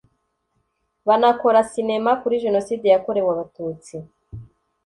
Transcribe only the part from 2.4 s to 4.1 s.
jenoside yakorewe abatutsi